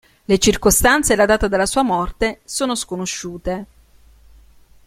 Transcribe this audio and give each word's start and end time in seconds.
Le 0.27 0.37
circostanze 0.39 1.13
e 1.13 1.15
la 1.15 1.27
data 1.27 1.47
della 1.47 1.67
sua 1.67 1.83
morte 1.83 2.39
sono 2.43 2.73
sconosciute. 2.73 3.65